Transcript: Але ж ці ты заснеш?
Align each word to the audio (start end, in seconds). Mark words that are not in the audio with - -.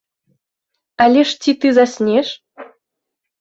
Але 1.05 1.21
ж 1.31 1.35
ці 1.43 1.51
ты 1.61 1.67
заснеш? 1.79 2.27